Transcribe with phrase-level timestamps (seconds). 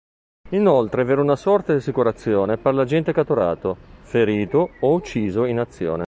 [0.49, 5.99] Inoltre v’era una sorta di assicurazione per l’agente catturato, ferito o ucciso in azione.